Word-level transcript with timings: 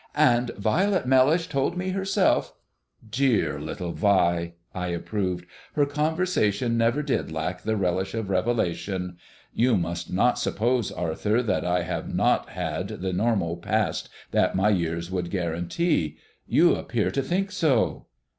"And 0.15 0.49
Violet 0.57 1.05
Mellish 1.05 1.45
told 1.47 1.77
me 1.77 1.89
herself" 1.89 2.55
"Dear 3.11 3.59
little 3.61 3.91
Vi," 3.91 4.55
I 4.73 4.87
approved. 4.87 5.45
"Her 5.75 5.85
conversation 5.85 6.75
never 6.75 7.03
did 7.03 7.31
lack 7.31 7.61
the 7.61 7.77
relish 7.77 8.15
of 8.15 8.27
revelation. 8.31 9.17
You 9.53 9.77
must 9.77 10.11
not 10.11 10.39
suppose, 10.39 10.91
Arthur, 10.91 11.43
that 11.43 11.63
I 11.63 11.83
have 11.83 12.11
not 12.11 12.49
had 12.49 12.87
the 12.87 13.13
normal 13.13 13.57
past 13.57 14.09
that 14.31 14.55
my 14.55 14.69
years 14.69 15.11
would 15.11 15.29
guarantee. 15.29 16.17
You 16.47 16.73
appear 16.73 17.11
to 17.11 17.21
think 17.21 17.51
so." 17.51 18.07